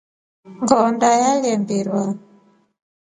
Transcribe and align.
Ngoonda 0.61 1.09
yenlya 1.21 1.53
mbirurwa. 1.61 2.03